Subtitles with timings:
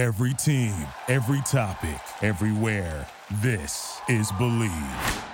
[0.00, 0.74] Every team,
[1.08, 3.06] every topic, everywhere.
[3.42, 5.24] This is Bleav.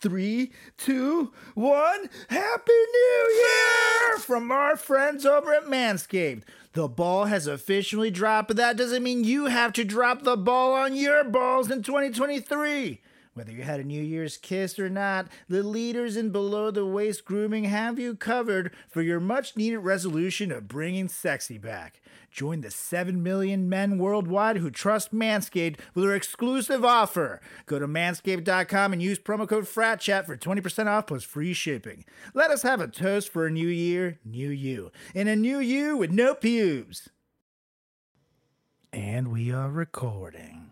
[0.00, 2.08] Three, two, one.
[2.30, 6.44] Happy New Year from our friends over at Manscaped.
[6.72, 10.72] The ball has officially dropped, but that doesn't mean you have to drop the ball
[10.72, 13.02] on your balls in 2023.
[13.34, 17.24] Whether you had a New Year's kiss or not, the leaders in below the waist
[17.24, 22.00] grooming have you covered for your much needed resolution of bringing sexy back.
[22.30, 27.40] Join the 7 million men worldwide who trust Manscaped with our exclusive offer.
[27.66, 32.04] Go to manscaped.com and use promo code FRATCHAT for 20% off plus free shipping.
[32.34, 35.96] Let us have a toast for a new year, new you, and a new you
[35.96, 37.08] with no pubes.
[38.92, 40.70] And we are recording.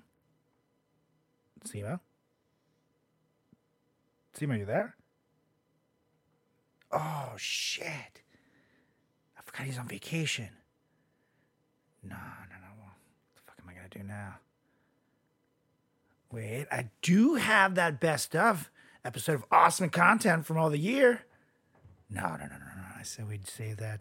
[4.42, 4.54] Simo?
[4.54, 4.96] Simo, you there?
[6.90, 8.22] Oh, shit.
[9.38, 10.50] I forgot he's on vacation.
[12.02, 12.68] No, no, no.
[12.80, 14.34] What the fuck am I going to do now?
[16.30, 18.70] Wait, I do have that best of
[19.04, 21.22] episode of awesome content from all the year.
[22.10, 22.84] No, no, no, no, no.
[22.98, 24.00] I said we'd save that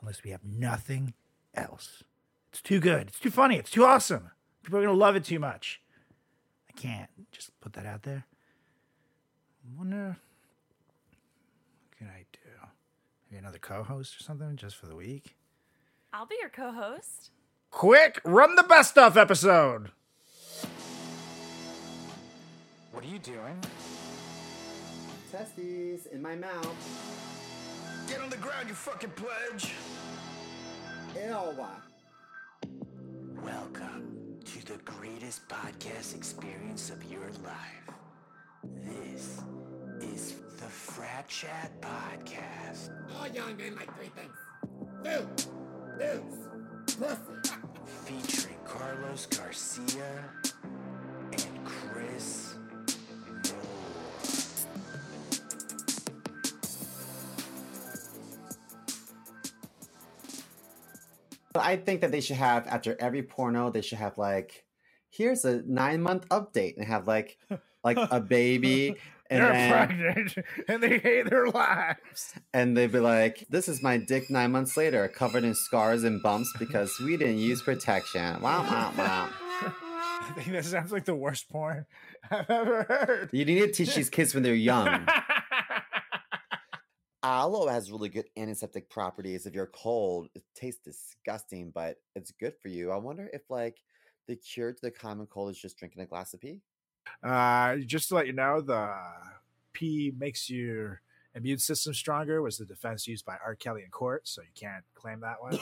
[0.00, 1.14] unless we have nothing
[1.54, 2.02] else.
[2.50, 3.08] It's too good.
[3.08, 3.56] It's too funny.
[3.56, 4.30] It's too awesome.
[4.62, 5.80] People are going to love it too much.
[6.68, 8.26] I can't just put that out there.
[9.72, 10.16] I wonder
[11.88, 12.68] what can I do?
[13.30, 15.36] Maybe another co-host or something just for the week.
[16.12, 17.30] I'll be your co-host.
[17.70, 19.90] Quick, run the best stuff episode.
[22.90, 23.58] What are you doing?
[25.30, 28.06] Testes in my mouth.
[28.08, 29.72] Get on the ground, you fucking pledge!
[31.14, 31.66] Ew.
[33.42, 37.96] Welcome to the greatest podcast experience of your life.
[38.84, 39.42] This is
[40.62, 42.90] the Frat Chat Podcast.
[43.18, 44.36] All young men like three things.
[45.02, 45.26] Food,
[45.98, 47.58] booze, pussy.
[48.04, 50.24] Featuring Carlos Garcia
[51.32, 52.54] and Chris
[53.10, 53.64] Moore.
[61.52, 64.64] But I think that they should have after every porno, they should have like,
[65.10, 67.36] here's a nine month update and have like
[67.82, 68.94] like a baby
[69.32, 70.34] and They're then, pregnant
[70.68, 72.34] and they hate their lives.
[72.52, 76.22] and they'd be like, This is my dick nine months later, covered in scars and
[76.22, 78.40] bumps because we didn't use protection.
[78.40, 79.28] Wow, wow, wow.
[80.24, 81.86] I think that sounds like the worst porn
[82.30, 83.30] I've ever heard.
[83.32, 85.06] You need to teach these kids when they're young.
[87.24, 89.46] Aloe has really good antiseptic properties.
[89.46, 92.90] If you're cold, it tastes disgusting, but it's good for you.
[92.90, 93.76] I wonder if like
[94.26, 96.60] the cure to the common cold is just drinking a glass of pee.
[97.22, 98.92] Uh, just to let you know, the
[99.72, 101.00] pee makes your
[101.34, 103.54] immune system stronger was the defense used by R.
[103.54, 105.58] Kelly in court, so you can't claim that one.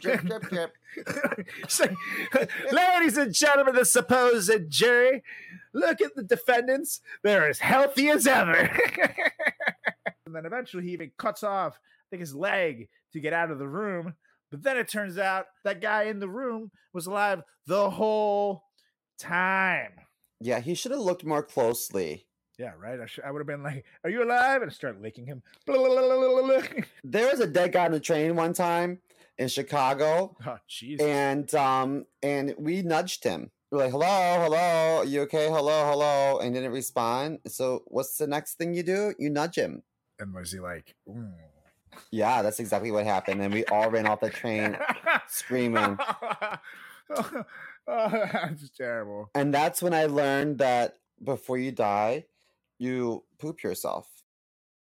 [0.00, 0.72] Drip, drip, drip.
[1.68, 1.86] So,
[2.70, 5.22] Ladies and gentlemen, the supposed jury,
[5.72, 7.00] look at the defendants.
[7.22, 8.52] They're as healthy as ever.
[10.26, 13.58] and then eventually he even cuts off, I think, his leg to get out of
[13.58, 14.14] the room.
[14.50, 18.62] But then it turns out that guy in the room was alive the whole
[19.18, 19.92] time.
[20.40, 22.26] Yeah, he should have looked more closely.
[22.58, 22.98] Yeah, right.
[23.00, 25.42] I, sh- I would have been like, "Are you alive?" and start licking him.
[27.04, 29.00] There was a dead guy on the train one time
[29.38, 31.04] in Chicago, oh, Jesus!
[31.04, 33.50] and um, and we nudged him.
[33.70, 35.48] We're like, "Hello, hello, you okay?
[35.48, 37.40] Hello, hello," and didn't respond.
[37.46, 39.12] So, what's the next thing you do?
[39.18, 39.82] You nudge him.
[40.18, 41.34] and was he like, "Mm."
[42.10, 44.76] Yeah, that's exactly what happened, and we all ran off the train.
[45.28, 45.98] screaming.
[47.16, 47.44] oh,
[47.86, 49.30] that's terrible.
[49.34, 52.24] And that's when I learned that before you die,
[52.78, 54.08] you poop yourself.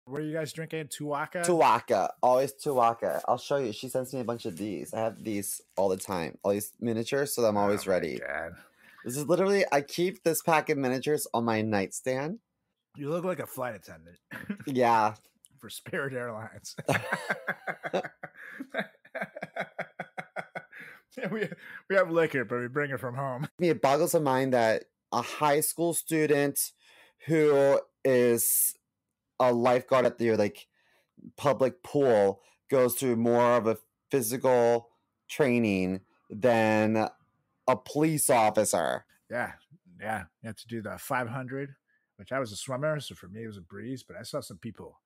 [0.06, 1.44] Were you guys drinking Tuaca?
[1.44, 2.08] Tuaca.
[2.22, 3.20] always Tuaca.
[3.28, 3.72] I'll show you.
[3.72, 4.94] She sends me a bunch of these.
[4.94, 8.18] I have these all the time, all these miniatures, so I'm always Oh ready.
[8.18, 8.52] God.
[9.04, 12.38] This is literally, I keep this pack of miniatures on my nightstand.
[12.96, 14.16] You look like a flight attendant
[14.66, 15.14] Yeah,
[15.58, 16.74] for Spirit Airlines.
[21.30, 21.48] we
[21.88, 23.48] we have liquor, but we bring it from home.
[23.58, 26.72] me, it boggles the mind that a high school student
[27.26, 28.74] who is
[29.40, 30.66] a lifeguard at the like
[31.36, 33.78] public pool goes through more of a
[34.10, 34.88] physical
[35.28, 36.00] training
[36.30, 37.08] than
[37.66, 39.04] a police officer.
[39.30, 39.52] Yeah,
[40.00, 40.24] yeah.
[40.42, 41.74] You have to do the 500,
[42.16, 44.02] which I was a swimmer, so for me it was a breeze.
[44.02, 45.00] But I saw some people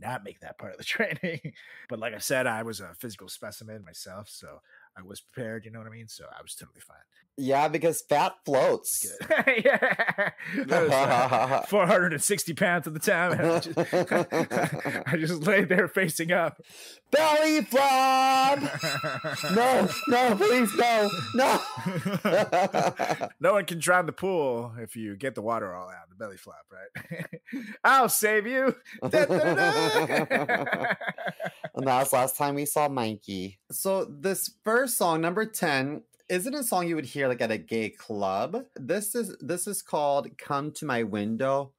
[0.00, 1.52] not make that part of the training.
[1.88, 4.60] but like I said, I was a physical specimen myself, so
[4.98, 5.64] I was prepared.
[5.64, 6.08] You know what I mean?
[6.08, 6.96] So I was totally fine.
[7.38, 9.06] Yeah, because fat floats.
[9.46, 13.32] yeah, was uh, 460 pounds at the time.
[13.32, 13.78] And I, just,
[15.12, 16.62] I just laid there facing up.
[17.10, 18.58] Belly flop!
[19.54, 21.60] no, no, please, no, no.
[23.38, 26.38] no one can drown the pool if you get the water all out, the belly
[26.38, 27.26] flop, right?
[27.84, 28.74] I'll save you.
[29.02, 29.12] and
[31.84, 33.58] that was last time we saw Mikey.
[33.70, 37.58] So this first song, number 10, isn't a song you would hear like at a
[37.58, 38.64] gay club.
[38.74, 41.72] This is this is called Come to My Window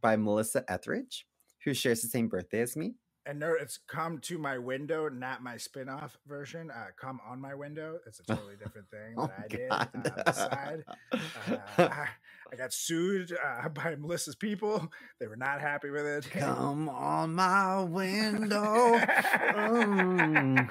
[0.00, 1.26] by Melissa Etheridge,
[1.64, 2.94] who shares the same birthday as me.
[3.26, 6.70] And there, it's come to my window, not my spin-off version.
[6.70, 7.98] Uh, come on my window.
[8.06, 9.88] It's a totally different thing that Oh, I did God.
[9.94, 10.84] uh, on the side.
[11.12, 12.06] Uh, I,
[12.50, 14.90] I got sued uh, by Melissa's people.
[15.20, 16.30] They were not happy with it.
[16.30, 18.98] Come on my window.
[18.98, 20.70] Mm.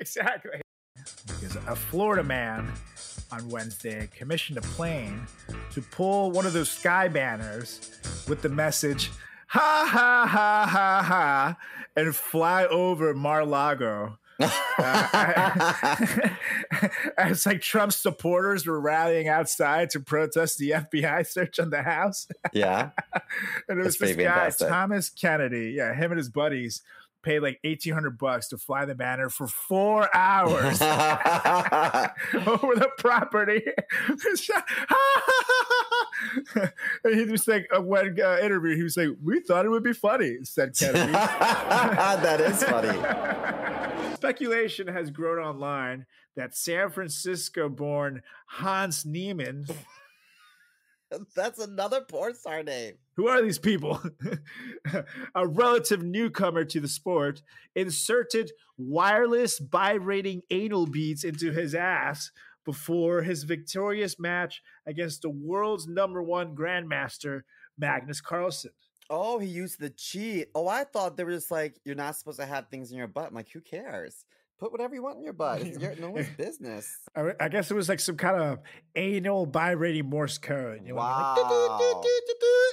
[0.00, 0.60] Exactly.
[1.26, 2.72] Because a Florida man
[3.32, 5.26] on Wednesday commissioned a plane
[5.72, 7.90] to pull one of those sky banners
[8.28, 9.10] with the message
[9.48, 11.56] "Ha ha ha ha ha"
[11.96, 14.18] and fly over Mar-Lago.
[14.78, 15.74] Uh,
[17.18, 22.26] as like Trump's supporters were rallying outside to protest the FBI search on the house.
[22.54, 22.90] yeah.
[23.68, 24.68] and it was That's this guy, fantastic.
[24.68, 25.74] Thomas Kennedy.
[25.76, 26.82] Yeah, him and his buddies
[27.22, 30.80] paid like eighteen hundred bucks to fly the banner for four hours
[32.46, 33.62] over the property.
[37.04, 39.82] and he was like, uh, when uh, interview, he was like, "We thought it would
[39.82, 41.12] be funny," said Kennedy.
[41.12, 44.14] that is funny.
[44.14, 46.06] Speculation has grown online
[46.36, 49.66] that San Francisco-born Hans Niemann.
[51.34, 52.94] That's another porn star name.
[53.16, 54.00] Who are these people?
[55.34, 57.42] a relative newcomer to the sport
[57.74, 62.30] inserted wireless vibrating anal beads into his ass
[62.64, 67.42] before his victorious match against the world's number one grandmaster,
[67.78, 68.70] Magnus Carlsen.
[69.08, 70.48] Oh, he used the cheat.
[70.54, 73.08] Oh, I thought they were just like, you're not supposed to have things in your
[73.08, 73.28] butt.
[73.28, 74.24] I'm like, who cares?
[74.60, 75.62] Put whatever you want in your butt.
[75.62, 76.94] It's your, no one's business.
[77.16, 78.58] I, I guess it was like some kind of
[78.94, 80.82] anal vibrating Morse code.
[80.84, 82.02] You know, like, Wow.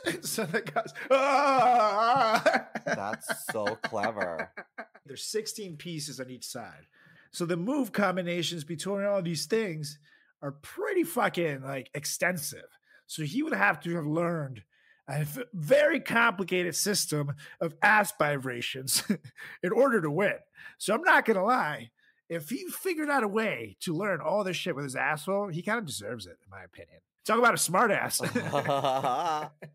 [0.22, 4.52] so that goes, "Ah!" That's so clever.
[5.06, 6.88] There's 16 pieces on each side.
[7.32, 9.98] So the move combinations between all these things
[10.42, 12.68] are pretty fucking like extensive.
[13.06, 14.64] So he would have to have learned
[15.08, 19.04] a very complicated system of ass vibrations
[19.64, 20.36] in order to win.
[20.78, 21.92] So I'm not gonna lie.
[22.30, 25.62] If he figured out a way to learn all this shit with his asshole, he
[25.62, 27.00] kind of deserves it, in my opinion.
[27.26, 28.20] Talk about a smart ass.
[28.20, 28.40] hey,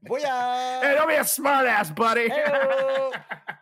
[0.07, 0.95] Booyah!
[0.95, 2.31] don't be a smart ass, buddy.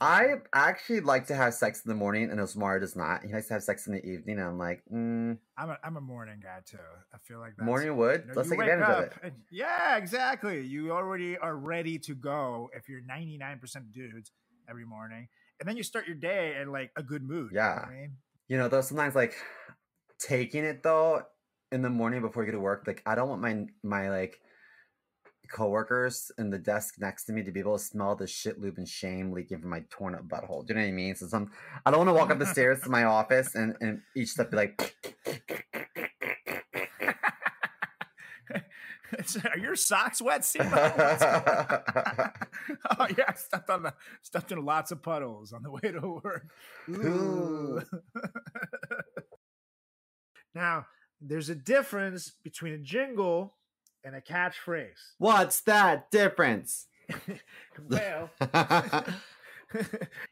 [0.00, 3.24] I actually like to have sex in the morning, and Osmar does not.
[3.24, 5.96] He likes to have sex in the evening, and I'm like, mm, I'm a, I'm
[5.96, 6.78] a morning guy too.
[7.14, 8.22] I feel like that's, morning wood.
[8.22, 9.12] you know, Let's take advantage of it.
[9.22, 10.60] and- yeah, exactly.
[10.66, 14.30] You already are ready to go if you're 99% dudes
[14.68, 15.28] every morning.
[15.60, 17.50] And then you start your day in like a good mood.
[17.52, 17.84] you know Yeah.
[17.88, 18.12] I mean?
[18.48, 19.34] You know, though sometimes like
[20.18, 21.22] taking it though
[21.72, 24.40] in the morning before you go to work, like I don't want my my like
[25.48, 28.78] coworkers in the desk next to me to be able to smell the shit lube
[28.78, 30.66] and shame leaking from my torn up butthole.
[30.66, 31.14] Do you know what I mean?
[31.14, 31.50] So some
[31.84, 34.50] I don't want to walk up the stairs to my office and, and each step
[34.50, 34.94] be like
[39.50, 40.64] are your socks wet, Simo?
[42.98, 46.20] Oh yeah, I stepped on the stepped in lots of puddles on the way to
[46.22, 46.48] work.
[46.88, 47.80] Ooh.
[50.54, 50.86] now,
[51.20, 53.56] there's a difference between a jingle
[54.04, 55.14] and a catchphrase.
[55.18, 56.86] What's that difference?
[57.88, 58.30] well,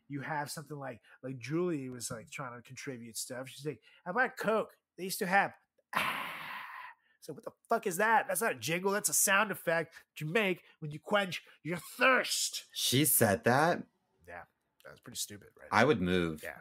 [0.08, 3.48] you have something like like Julie was like trying to contribute stuff.
[3.48, 4.70] She's like, "How about Coke?
[4.98, 5.52] They used to have."
[5.94, 6.22] Ah.
[7.20, 8.26] So what the fuck is that?
[8.28, 8.92] That's not a jingle.
[8.92, 12.66] That's a sound effect that you make when you quench your thirst.
[12.72, 13.82] she said that.
[14.28, 14.42] Yeah,
[14.84, 15.68] that's pretty stupid, right?
[15.72, 16.40] I would move.
[16.44, 16.58] yeah,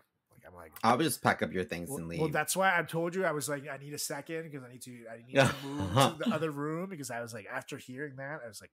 [0.47, 0.71] I'm like.
[0.83, 2.19] I'll just pack up your things Well, and leave.
[2.19, 4.71] well, that's why I told you I was like, I need a second because I
[4.71, 7.77] need to, I need to move to the other room because I was like, after
[7.77, 8.71] hearing that, I was like,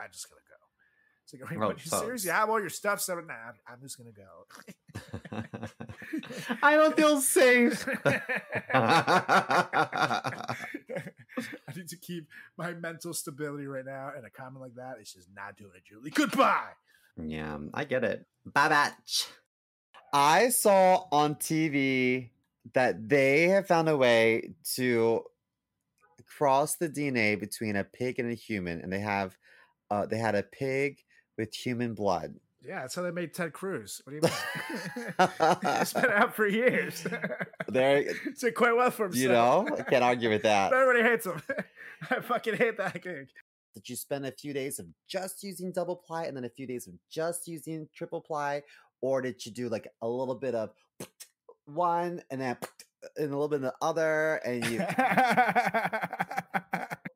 [0.00, 0.54] I'm just gotta go.
[1.24, 2.38] It's like, are you Oh, you seriously folks.
[2.38, 3.26] have all your stuff set up?
[3.26, 4.46] Nah, I'm, I'm just gonna go.
[6.62, 7.84] I don't feel safe.
[8.74, 10.54] I
[11.74, 15.28] need to keep my mental stability right now, and a comment like that is just
[15.34, 16.10] not doing it, Julie.
[16.10, 16.70] Goodbye.
[17.20, 18.24] yeah, I get it.
[18.44, 19.26] Bye batch.
[20.16, 22.30] I saw on TV
[22.72, 25.24] that they have found a way to
[26.38, 29.36] cross the DNA between a pig and a human, and they have
[29.90, 31.00] uh, they had a pig
[31.36, 32.34] with human blood.
[32.66, 34.00] Yeah, that's how they made Ted Cruz.
[34.04, 35.28] What do you mean?
[35.80, 37.06] it's been out for years.
[37.68, 39.22] there, it's did quite well for himself.
[39.22, 40.72] you know, I can't argue with that.
[40.72, 41.42] Everybody hates him.
[42.10, 43.28] I fucking hate that gig.
[43.76, 46.66] Did you spend a few days of just using double ply and then a few
[46.66, 48.62] days of just using triple ply,
[49.06, 50.70] or did you do like a little bit of
[51.66, 52.56] one and then
[53.16, 54.78] and a little bit of the other, and you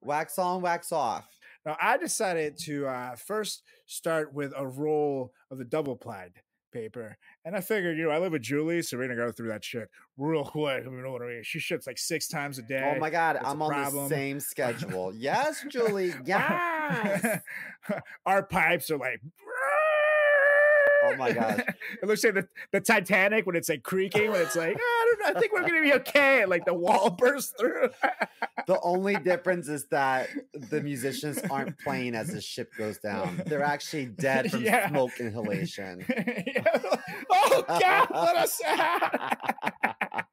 [0.00, 1.26] wax on, wax off?
[1.66, 6.40] Now, I decided to uh, first start with a roll of the double plied
[6.72, 7.18] paper.
[7.44, 9.64] And I figured, you know, I live with Julie, so we're to go through that
[9.64, 10.84] shit real quick.
[10.84, 11.42] You know what I mean?
[11.42, 12.92] She shits like six times a day.
[12.94, 15.12] Oh my god, a I'm on the same schedule.
[15.14, 16.14] yes, Julie.
[16.24, 17.40] Yes.
[18.24, 19.20] Our pipes are like.
[21.02, 21.60] Oh my gosh.
[22.02, 25.14] it looks like the, the Titanic when it's like creaking, when it's like, "Ah, I
[25.16, 26.42] don't know, I think we're gonna be okay.
[26.42, 27.88] And like the wall bursts through.
[28.66, 33.42] The only difference is that the musicians aren't playing as the ship goes down.
[33.46, 34.88] They're actually dead from Yeah.
[34.88, 36.04] smoke inhalation.
[37.30, 40.24] oh God, let us out.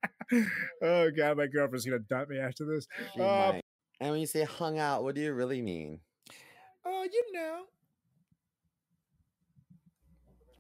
[0.82, 2.88] oh God, my girlfriend's gonna dump me after this.
[3.20, 3.60] Uh.
[4.00, 6.02] And when you say hung out, what do you really mean?
[6.86, 7.62] Oh, you know.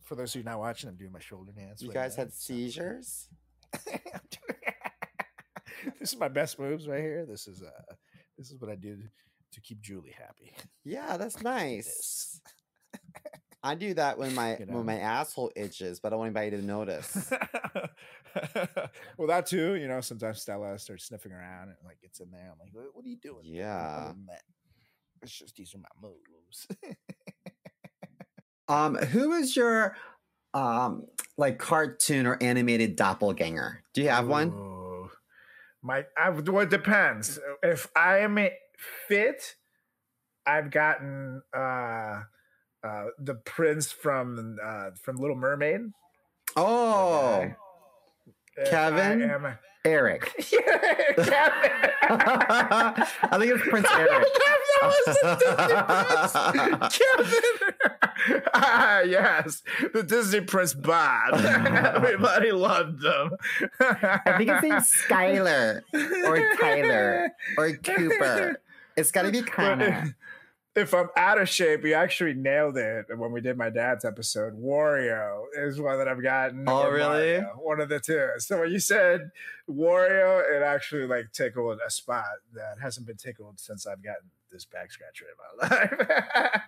[0.07, 1.81] For those who are not watching, I'm doing my shoulder dance.
[1.81, 3.27] You guys had seizures?
[5.99, 7.25] this is my best moves right here.
[7.25, 7.93] This is uh
[8.37, 8.97] this is what I do
[9.51, 10.53] to keep Julie happy.
[10.85, 12.39] Yeah, that's nice.
[13.61, 14.75] I do that when my You know?
[14.75, 17.29] when my asshole itches, but I don't want anybody to notice.
[19.17, 22.49] well, that too, you know, sometimes Stella starts sniffing around and like gets in there.
[22.49, 23.43] I'm like, what, are you doing?
[23.43, 23.75] Yeah.
[23.75, 24.43] Other than that,
[25.21, 26.67] It's just these are my moves.
[28.67, 29.95] Um, who is your
[30.53, 31.05] um
[31.37, 33.83] like cartoon or animated doppelganger?
[33.93, 34.53] Do you have one?
[35.83, 37.39] My, I, well, it depends.
[37.63, 38.37] If I am
[39.07, 39.55] fit,
[40.45, 42.23] I've gotten uh,
[42.83, 45.81] uh, the prince from uh, from Little Mermaid.
[46.55, 47.51] Oh.
[48.55, 49.29] If Kevin?
[49.29, 50.33] I am, Eric.
[50.51, 50.59] yeah,
[51.15, 51.91] Kevin.
[52.09, 54.27] I think it's Prince Eric.
[56.91, 57.73] Kevin.
[58.53, 61.33] ah, yes, the Disney Prince Bob.
[61.95, 63.31] Everybody loved them.
[63.79, 65.81] I think it's name's Skylar
[66.25, 68.61] or Tyler or Cooper.
[68.95, 70.15] It's got to be Connor.
[70.75, 74.53] if I'm out of shape, you actually nailed it when we did my dad's episode.
[74.59, 76.65] Wario is one that I've gotten.
[76.67, 77.37] Oh, really?
[77.39, 78.29] Mario, one of the two.
[78.39, 79.31] So when you said
[79.69, 84.65] Wario, it actually like tickled a spot that hasn't been tickled since I've gotten this
[84.65, 86.61] back scratcher in my life.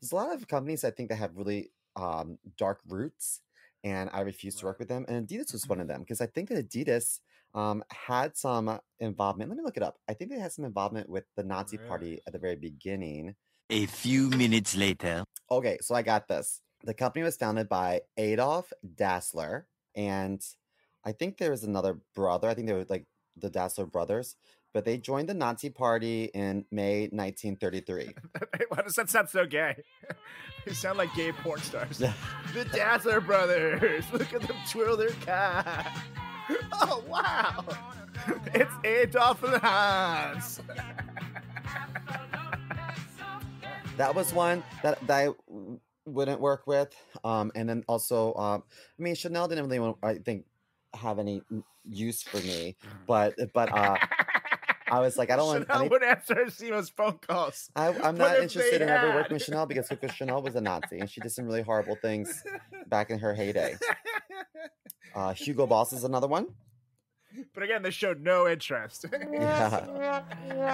[0.00, 3.40] There's a lot of companies I think that have really um, dark roots,
[3.84, 5.04] and I refuse to work with them.
[5.08, 7.20] And Adidas was one of them because I think that Adidas
[7.54, 9.50] um, had some involvement.
[9.50, 9.98] Let me look it up.
[10.08, 11.88] I think they had some involvement with the Nazi Really?
[11.88, 13.34] Party at the very beginning.
[13.70, 15.24] A few minutes later.
[15.50, 16.60] Okay, so I got this.
[16.84, 20.40] The company was founded by Adolf Dassler, and
[21.04, 22.48] I think there was another brother.
[22.48, 23.06] I think they were like
[23.36, 24.36] the Dassler brothers,
[24.78, 28.14] but they joined the Nazi Party in May 1933.
[28.68, 29.74] Why does that sound so gay?
[30.64, 31.98] They sound like gay porn stars.
[32.54, 34.04] The Dazzler brothers.
[34.12, 35.86] Look at them twirl their cock.
[36.74, 37.64] Oh wow!
[38.54, 40.60] It's Adolf and Hans.
[43.96, 45.34] that was one that, that I
[46.04, 46.94] wouldn't work with.
[47.24, 48.62] Um, and then also, um,
[48.96, 50.44] I mean, Chanel didn't really, want, I think,
[50.94, 51.42] have any
[51.90, 53.96] use for me, but but uh,
[54.90, 55.70] I was like, I don't want.
[55.70, 57.70] I Chanel would answer Simo's phone calls.
[57.76, 61.00] I, I'm not interested in ever working with Chanel because Coco Chanel was a Nazi
[61.00, 62.42] and she did some really horrible things
[62.86, 63.76] back in her heyday.
[65.14, 66.46] Uh, Hugo Boss is another one.
[67.54, 69.06] but again, they showed no interest.
[69.32, 70.22] Yeah.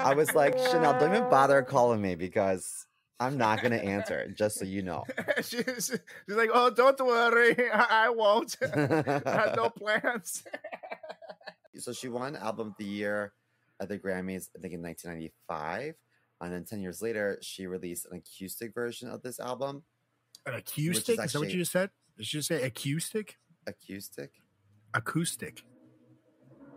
[0.04, 2.86] I was like, Chanel, don't even bother calling me because
[3.20, 5.04] I'm not going to answer, just so you know.
[5.36, 5.64] she's,
[6.26, 8.56] she's like, "Oh, don't worry, I, I won't.
[8.62, 10.42] I have no plans."
[11.78, 13.32] so she won Album of the Year
[13.80, 15.94] at the Grammys, I think in 1995.
[16.40, 19.82] And then 10 years later, she released an acoustic version of this album.
[20.46, 21.18] An acoustic?
[21.18, 21.90] Is that what you just said?
[22.18, 23.38] Did you say acoustic?
[23.66, 24.30] Acoustic?
[24.92, 25.64] Acoustic.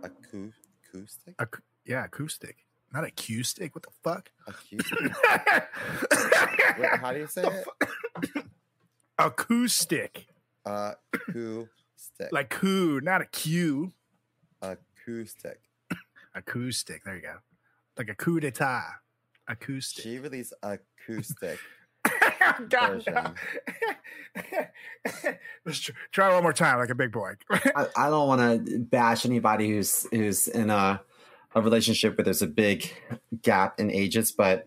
[0.04, 0.54] Acou-
[0.94, 1.36] acoustic?
[1.42, 2.66] Ac- yeah, acoustic.
[2.94, 3.76] Not acoustic.
[3.76, 4.32] What the fuck?
[4.48, 5.00] Acoustic?
[6.80, 8.46] Wait, how do you say it?
[9.20, 10.28] acoustic.
[10.66, 12.32] Uh, acoustic.
[12.32, 13.92] Like coo, not a Q.
[14.62, 15.60] acoustic.
[16.38, 17.04] Acoustic.
[17.04, 17.36] There you go.
[17.98, 18.84] Like a coup d'etat.
[19.48, 20.04] Acoustic.
[20.04, 21.60] She released acoustic.
[22.70, 23.34] God, no.
[25.66, 27.34] Let's tr- try one more time, like a big boy.
[27.52, 31.02] I, I don't want to bash anybody who's who's in a
[31.56, 32.92] a relationship where there's a big
[33.42, 34.66] gap in ages, but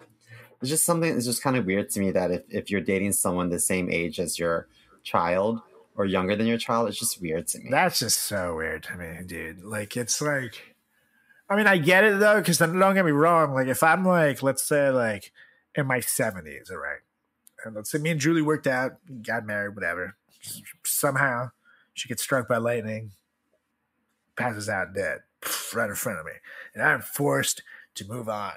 [0.61, 3.13] it's just something that's just kind of weird to me that if, if you're dating
[3.13, 4.67] someone the same age as your
[5.03, 5.61] child
[5.95, 7.69] or younger than your child, it's just weird to me.
[7.71, 9.63] That's just so weird to me, dude.
[9.63, 10.70] Like it's like,
[11.51, 13.53] I mean, I get it though, because don't get me wrong.
[13.53, 15.33] Like if I'm like, let's say like
[15.75, 17.01] in my seventies, all right,
[17.65, 18.93] and let's say me and Julie worked out,
[19.23, 20.17] got married, whatever.
[20.85, 21.51] Somehow
[21.93, 23.11] she gets struck by lightning,
[24.37, 25.19] passes out dead,
[25.75, 26.33] right in front of me,
[26.73, 27.63] and I'm forced
[27.97, 28.53] to move on.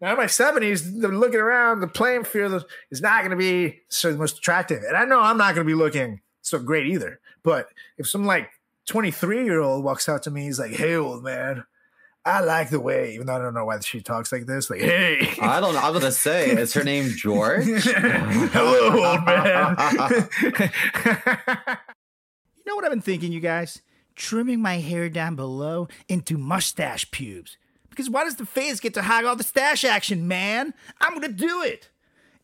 [0.00, 1.78] Now in my seventies, looking around.
[1.78, 5.20] The playing field is not going to be so the most attractive, and I know
[5.20, 7.20] I'm not going to be looking so great either.
[7.44, 8.50] But if some like
[8.86, 11.64] 23 year old walks out to me, he's like, "Hey, old man,
[12.24, 14.70] I like the way," even though I don't know why she talks like this.
[14.70, 15.80] Like, "Hey, I don't know.
[15.80, 17.64] I'm gonna say, is her name George?
[17.84, 19.76] hello, old man."
[22.56, 23.82] you know what I've been thinking, you guys?
[24.16, 27.56] Trimming my hair down below into mustache pubes.
[27.88, 30.74] Because why does the face get to hog all the stash action, man?
[31.00, 31.90] I'm gonna do it.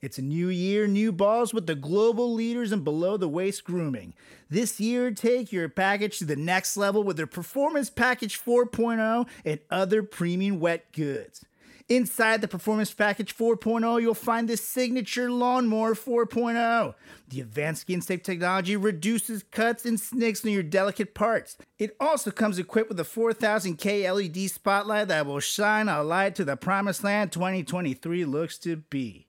[0.02, 4.14] It's a new year, new balls with the global leaders in below the waist grooming.
[4.50, 9.60] This year, take your package to the next level with their Performance Package 4.0 and
[9.70, 11.44] other premium wet goods.
[11.88, 16.94] Inside the Performance Package 4.0, you'll find the signature Lawnmower 4.0.
[17.28, 21.56] The advanced skin safe technology reduces cuts and snicks on your delicate parts.
[21.78, 26.44] It also comes equipped with a 4000K LED spotlight that will shine a light to
[26.44, 29.25] the promised land 2023 looks to be.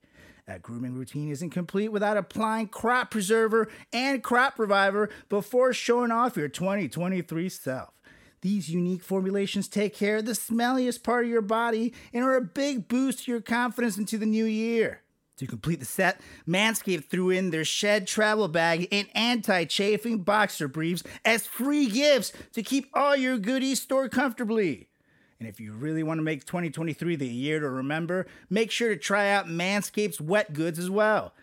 [0.47, 6.37] That grooming routine isn't complete without applying crop preserver and crop reviver before showing off
[6.37, 7.93] your 2023 self.
[8.41, 12.41] These unique formulations take care of the smelliest part of your body and are a
[12.41, 15.01] big boost to your confidence into the new year.
[15.37, 20.69] To complete the set, Manscaped threw in their shed travel bag and anti chafing boxer
[20.69, 24.87] briefs as free gifts to keep all your goodies stored comfortably.
[25.39, 28.97] And if you really want to make 2023 the year to remember, make sure to
[28.97, 31.33] try out Manscaped's wet goods as well.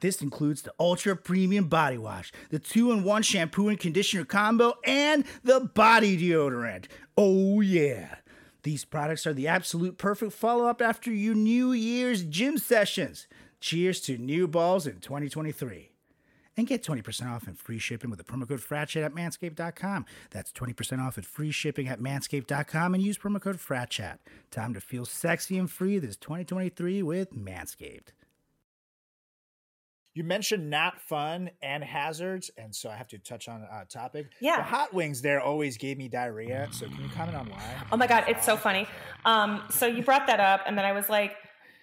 [0.00, 4.74] This includes the Ultra Premium Body Wash, the two in one shampoo and conditioner combo,
[4.84, 6.86] and the body deodorant.
[7.16, 8.16] Oh, yeah.
[8.64, 13.28] These products are the absolute perfect follow up after your New Year's gym sessions.
[13.60, 15.91] Cheers to new balls in 2023
[16.56, 20.06] and get 20% off and free shipping with the promo code FRATCHAT at manscaped.com.
[20.30, 24.18] That's 20% off and free shipping at manscaped.com and use promo code FRATCHAT.
[24.50, 28.08] Time to feel sexy and free this 2023 with Manscaped.
[30.14, 34.26] You mentioned not fun and hazards, and so I have to touch on a topic.
[34.40, 34.58] Yeah.
[34.58, 37.76] The hot wings there always gave me diarrhea, so can you comment on why?
[37.90, 38.86] Oh my god, it's so funny.
[39.24, 41.34] Um, so you brought that up, and then I was like,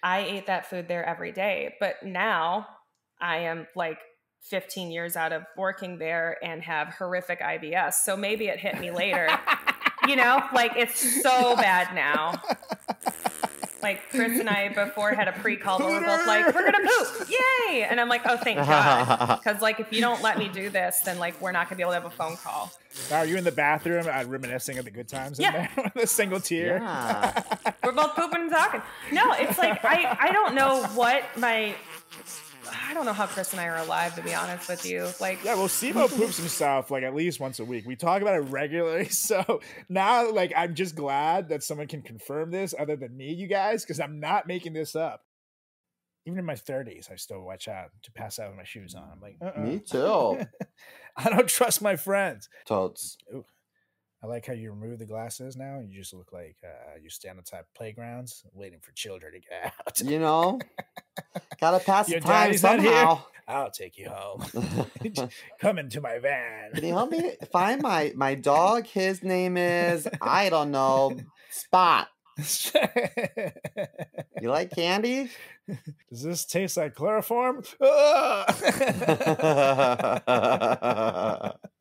[0.04, 2.68] I ate that food there every day, but now
[3.20, 3.98] I am like
[4.42, 7.94] 15 years out of working there and have horrific IBS.
[7.94, 9.28] So maybe it hit me later.
[10.08, 12.40] you know, like it's so bad now.
[13.82, 17.30] Like Chris and I before had a pre-call where we're both like, we're gonna poop,
[17.30, 17.84] yay!
[17.84, 21.00] And I'm like, oh, thank God, because like if you don't let me do this,
[21.00, 22.70] then like we're not gonna be able to have a phone call.
[23.10, 25.68] Are you in the bathroom uh, reminiscing of the good times in Yeah.
[25.74, 26.76] there with a single tear?
[26.76, 27.42] Yeah.
[27.82, 28.82] We're both pooping and talking.
[29.12, 31.74] No, it's like I I don't know what my
[32.90, 35.06] I don't know how Chris and I are alive to be honest with you.
[35.20, 37.86] Like Yeah, well, Simo poops himself like at least once a week.
[37.86, 39.08] We talk about it regularly.
[39.20, 43.46] So now, like, I'm just glad that someone can confirm this other than me, you
[43.46, 45.22] guys, because I'm not making this up.
[46.26, 49.08] Even in my 30s, I still watch out to pass out with my shoes on.
[49.12, 49.60] I'm like, uh-uh.
[49.60, 50.40] Me too.
[51.16, 52.48] I don't trust my friends.
[52.66, 53.18] Totes.
[54.22, 55.78] I like how you remove the glasses now.
[55.78, 59.32] and You just look like uh, you stand on top of playgrounds waiting for children
[59.32, 60.00] to get out.
[60.00, 60.60] You know,
[61.58, 63.22] gotta pass the time somehow.
[63.48, 64.44] I'll take you home.
[65.60, 66.72] Come into my van.
[66.72, 68.86] Can you help me find my my dog?
[68.86, 71.16] His name is I don't know
[71.50, 72.08] Spot.
[74.40, 75.30] You like candy?
[76.10, 77.62] Does this taste like chloroform?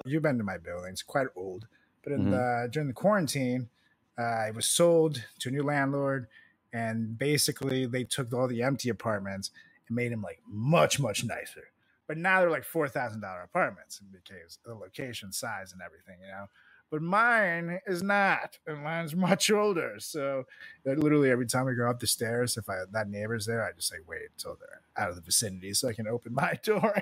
[0.05, 1.67] You've been to my building; it's quite old.
[2.09, 2.31] But in Mhm.
[2.31, 3.69] the, during the quarantine,
[4.19, 6.27] uh, it was sold to a new landlord,
[6.73, 9.51] and basically they took all the empty apartments
[9.87, 11.69] and made them like much much nicer.
[12.07, 16.27] But now they're like four thousand dollar apartments because the location, size, and everything, you
[16.27, 16.47] know.
[16.91, 19.95] But mine is not, and mine's much older.
[19.99, 20.45] So
[20.85, 23.91] literally every time I go up the stairs, if I that neighbor's there, I just
[23.91, 26.93] like wait until they're out of the vicinity so I can open my door.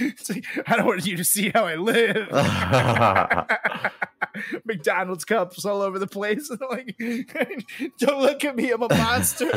[0.00, 2.28] It's like, I don't want you to see how I live.
[4.64, 6.50] McDonald's cups all over the place.
[6.70, 6.96] like,
[7.98, 9.50] don't look at me, I'm a monster.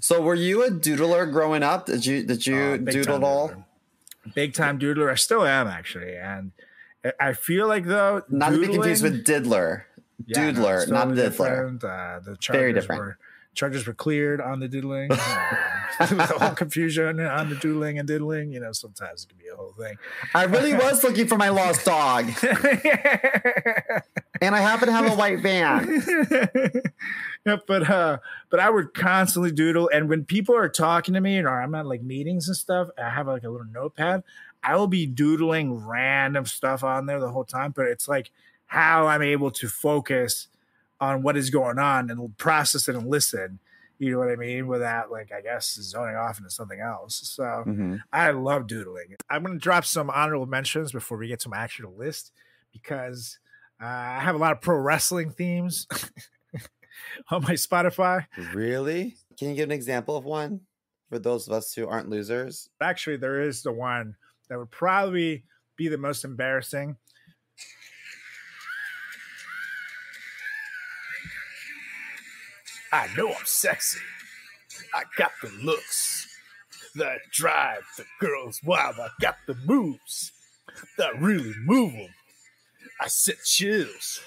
[0.00, 1.86] So were you a doodler growing up?
[1.86, 3.66] Did you did you Uh, doodle at all?
[4.34, 5.10] Big time doodler.
[5.10, 6.52] I still am actually, and
[7.18, 9.84] I- feel like though Not to be confused with diddler.
[10.26, 11.16] Yeah, doodler, it's not diddler.
[11.30, 11.84] different.
[11.84, 13.00] Uh, the Very different.
[13.00, 13.18] were
[13.54, 15.08] charges were cleared on the doodling.
[15.98, 18.52] the whole confusion on the doodling and diddling.
[18.52, 19.96] You know, sometimes it can be a whole thing.
[20.34, 22.26] I really was looking for my lost dog,
[24.42, 26.02] and I happen to have a white van.
[27.46, 28.18] Yeah, but uh,
[28.50, 31.86] but I would constantly doodle, and when people are talking to me, or I'm at
[31.86, 34.22] like meetings and stuff, I have like a little notepad.
[34.62, 38.30] I will be doodling random stuff on there the whole time, but it's like
[38.66, 40.48] how I'm able to focus
[41.00, 43.58] on what is going on and process it and listen.
[43.98, 44.66] You know what I mean?
[44.66, 47.20] Without like, I guess zoning off into something else.
[47.24, 48.02] So Mhm.
[48.12, 49.16] I love doodling.
[49.28, 52.32] I'm going to drop some honorable mentions before we get to my actual list
[52.72, 53.38] because
[53.82, 55.86] uh, I have a lot of pro wrestling themes
[57.30, 58.26] on my Spotify.
[58.54, 59.16] Really?
[59.38, 60.60] Can you give an example of one
[61.08, 62.68] for those of us who aren't losers?
[62.80, 64.16] Actually, there is the one
[64.48, 65.44] that would probably
[65.76, 66.96] be the most embarrassing.
[72.92, 74.00] I know I'm sexy.
[74.92, 76.26] I got the looks
[76.96, 78.96] that drive the girls wild.
[78.98, 80.32] I got the moves
[80.98, 82.08] that really move them.
[83.00, 84.20] I set chills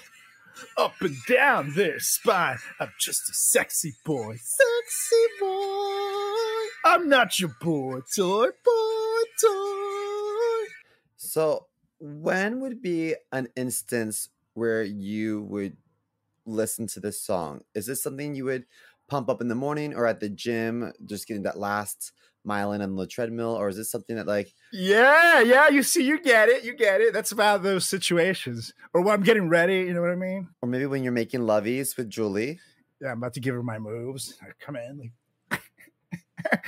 [0.76, 2.58] up and down their spine.
[2.80, 4.36] I'm just a sexy boy.
[4.36, 6.34] Sexy boy.
[6.84, 10.64] I'm not your boy toy, boy toy.
[11.16, 11.66] So,
[11.98, 15.76] when would be an instance where you would
[16.44, 17.62] listen to this song?
[17.74, 18.66] Is this something you would
[19.08, 22.12] pump up in the morning or at the gym, just getting that last
[22.44, 23.50] mile in on the treadmill?
[23.54, 27.00] Or is this something that, like, Yeah, yeah, you see, you get it, you get
[27.00, 27.12] it.
[27.12, 28.72] That's about those situations.
[28.92, 30.48] Or when I'm getting ready, you know what I mean?
[30.62, 32.60] or maybe when you're making lovies with Julie?
[33.00, 34.38] Yeah, I'm about to give her my moves.
[34.42, 35.10] I come in,
[35.50, 35.62] like,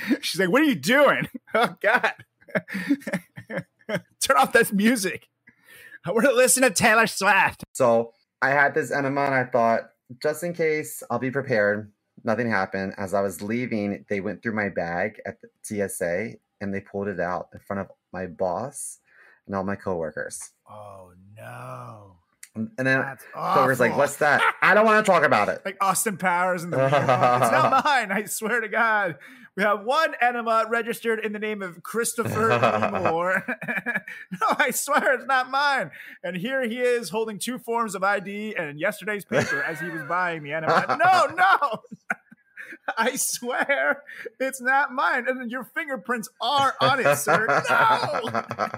[0.21, 2.13] she's like, "What are you doing?" Oh God,
[4.19, 5.27] turn off this music.
[6.05, 7.63] I want to listen to Taylor Swift.
[7.73, 8.11] So,
[8.41, 9.89] I had this enema and I thought,
[10.21, 11.91] just in case, I'll be prepared.
[12.23, 12.93] Nothing happened.
[12.97, 17.07] As I was leaving, they went through my bag at the TSA and they pulled
[17.07, 18.99] it out in front of my boss
[19.45, 20.51] and all my coworkers.
[20.69, 22.17] Oh no,
[22.57, 25.61] And and then coworkers like, "What's that?" I don't want to talk about it.
[25.63, 28.11] like Austin Powers in the it's not mine.
[28.11, 29.17] I swear to God.
[29.55, 32.49] We have one enema registered in the name of Christopher.
[33.11, 33.43] Moore.
[34.31, 35.89] no, I swear it's not mine.
[36.23, 40.03] And here he is holding two forms of ID and yesterday's paper as he was
[40.03, 40.99] buying the enema.
[41.03, 41.81] No, no.
[42.97, 44.03] I swear
[44.39, 45.25] it's not mine.
[45.27, 47.47] And your fingerprints are on it, sir.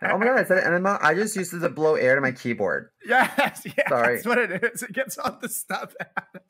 [0.00, 0.12] No.
[0.14, 0.38] oh my god!
[0.38, 0.98] I said enema.
[1.02, 2.90] I just used it to blow air to my keyboard.
[3.04, 4.14] Yes, yeah, Sorry.
[4.16, 4.82] that's what it is.
[4.82, 6.42] It gets all the stuff out.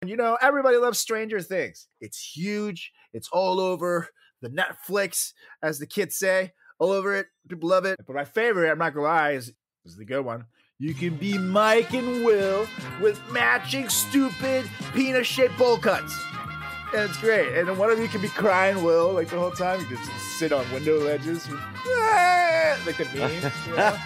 [0.00, 1.88] And you know, everybody loves Stranger Things.
[2.00, 2.92] It's huge.
[3.12, 4.08] It's all over
[4.40, 5.32] the Netflix,
[5.62, 7.26] as the kids say, all over it.
[7.48, 7.98] People love it.
[8.06, 9.52] But my favorite, I'm not gonna lie, is,
[9.84, 10.44] is the good one.
[10.78, 12.66] You can be Mike and Will
[13.00, 16.18] with matching stupid penis shaped bowl cuts.
[16.94, 17.56] And it's great.
[17.58, 19.80] And then one of you can be crying Will like the whole time.
[19.80, 21.48] You just sit on window ledges.
[22.86, 23.52] Like the meme.
[23.68, 23.96] You know?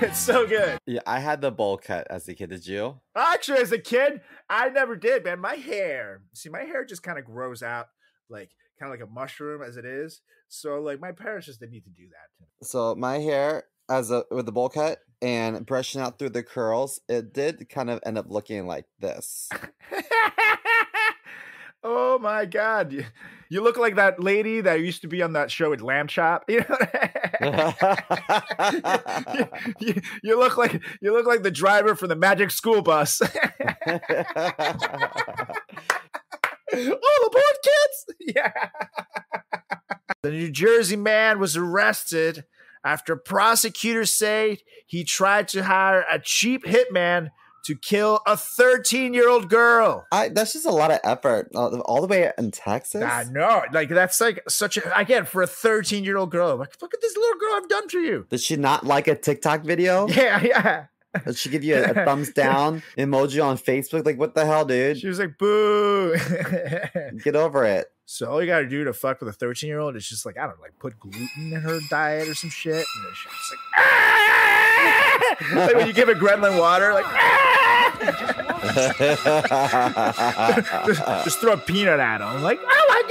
[0.06, 0.78] it's so good.
[0.86, 2.50] yeah, I had the bowl cut as a kid.
[2.50, 3.00] Did you?
[3.16, 5.40] Actually, as a kid, I never did, man.
[5.40, 7.86] My hair, see, my hair just kind of grows out
[8.28, 10.20] like kind of like a mushroom as it is.
[10.48, 12.66] So, like, my parents just didn't need to do that.
[12.66, 17.00] So my hair as a with the bowl cut and brushing out through the curls,
[17.08, 19.48] it did kind of end up looking like this.
[21.84, 22.92] oh my god,
[23.50, 26.44] you, look like that lady that used to be on that show at Lamb Chop.
[26.50, 27.72] You know,
[29.32, 29.46] you,
[29.80, 33.20] you- you look like you look like the driver for the Magic School Bus.
[33.22, 33.28] All
[37.26, 38.06] aboard, kids!
[38.20, 38.52] Yeah.
[40.22, 42.44] The New Jersey man was arrested
[42.84, 47.30] after prosecutors say he tried to hire a cheap hitman
[47.64, 50.06] to kill a 13 year old girl.
[50.10, 53.02] I that's just a lot of effort, all, the way in Texas.
[53.02, 53.62] I know.
[53.72, 57.00] Like, that's like such a, again, for a 13 year old girl, like, look at
[57.02, 58.26] this little girl I've done for you.
[58.30, 60.08] Did she not like a TikTok video?
[60.18, 60.84] Yeah, yeah.
[61.24, 64.04] Did she give you a, a thumbs down emoji on Facebook?
[64.04, 64.98] Like, what the hell, dude?
[64.98, 66.14] She was like, boo.
[67.24, 67.90] Get over it.
[68.04, 70.26] so all you got to do to fuck with a 13 year old is just
[70.26, 72.74] like, I don't know, like put gluten in her diet or some shit.
[72.74, 75.18] And then she's just like, "Ah!"
[75.66, 77.24] like when you give a gremlin water, like, "Ah!"
[80.86, 82.42] just, just throw a peanut at him.
[82.42, 83.02] Like, oh my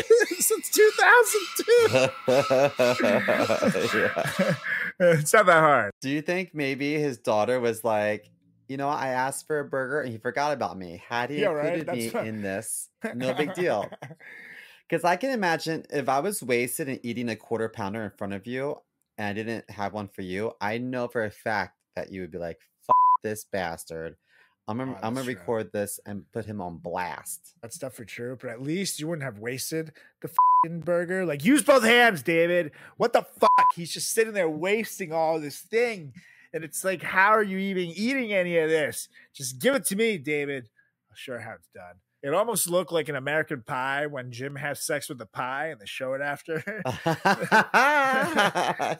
[0.38, 2.08] since 2002.
[3.92, 4.54] Yeah.
[5.00, 5.92] it's not that hard.
[6.00, 8.30] Do you think maybe his daughter was like,
[8.68, 11.02] you know, I asked for a burger and he forgot about me.
[11.08, 11.86] Had he Yeah, right?
[11.86, 13.88] me in this, no big deal.
[14.88, 18.34] Because I can imagine if I was wasted and eating a quarter pounder in front
[18.34, 18.76] of you
[19.18, 22.30] and I didn't have one for you, I know for a fact that you would
[22.30, 24.16] be like, F this bastard.
[24.68, 25.34] I'm gonna, Oh, I'm gonna true.
[25.34, 27.54] record this and put him on blast.
[27.62, 30.30] That's definitely true, but at least you wouldn't have wasted the
[30.64, 31.26] fing burger.
[31.26, 32.70] Like, use both hands, David.
[32.96, 33.50] What the fuck?
[33.74, 36.14] He's just sitting there wasting all this thing.
[36.54, 39.08] And it's like, how are you even eating any of this?
[39.34, 40.68] Just give it to me, David.
[41.10, 41.96] I'll show you how it's done.
[42.22, 45.80] It almost looked like an American pie when Jim has sex with the pie and
[45.80, 46.62] they show it after.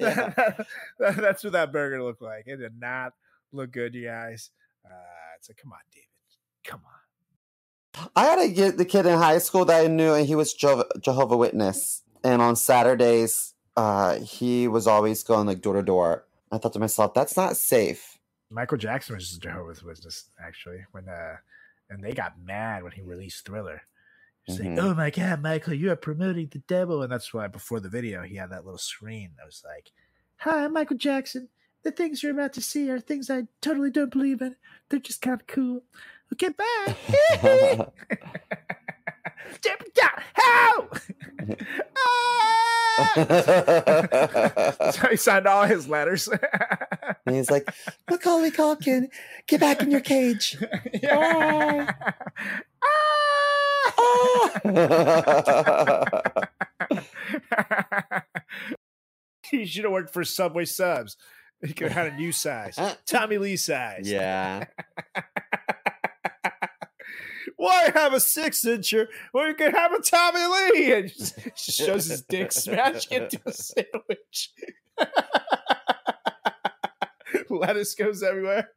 [0.01, 0.55] Yeah.
[0.98, 2.44] That's what that burger looked like.
[2.46, 3.12] It did not
[3.53, 4.51] look good, you guys.
[4.85, 4.88] Uh,
[5.48, 6.07] like, come on, David.
[6.64, 8.09] Come on.
[8.16, 10.55] I had to get the kid in high school that I knew, and he was
[10.55, 12.02] Jehovah, Jehovah Witness.
[12.24, 16.24] And on Saturdays, uh, he was always going like door to door.
[16.50, 18.18] I thought to myself, that's not safe.
[18.50, 21.37] Michael Jackson was Jehovah's Witness, actually, when uh,
[21.90, 23.83] and they got mad when he released Thriller.
[24.44, 24.76] He's Mhm.
[24.76, 27.88] like, "Oh my God, Michael, you are promoting the devil," and that's why before the
[27.88, 29.92] video he had that little screen that was like,
[30.38, 31.48] "Hi, Michael Jackson.
[31.82, 34.56] The things you're about to see are things I totally don't believe in.
[34.88, 35.82] They're just kind of cool.
[36.32, 36.96] Okay, bye."
[39.62, 40.88] Jump down, how?
[42.96, 43.14] How
[45.10, 46.28] he signed all his letters.
[47.26, 47.68] and he's like,
[48.10, 49.08] Macaulay Culkin,
[49.46, 50.56] get back in your cage.
[51.02, 51.90] Yeah.
[52.84, 53.92] Ah!
[59.50, 61.16] he should have worked for Subway Subs.
[61.66, 64.11] He could have had a new size, Tommy Lee size.
[64.11, 64.64] yeah.
[67.57, 70.92] Why have a six incher when you can have a Tommy Lee?
[70.92, 71.12] And
[71.57, 74.51] shows his dick smashing into a sandwich.
[77.48, 78.70] Lettuce goes everywhere.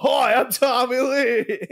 [0.00, 1.66] Hi, I'm Tommy Lee.